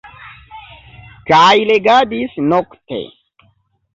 Kaj 1.31 1.51
legadis 1.71 2.39
nokte. 2.53 3.03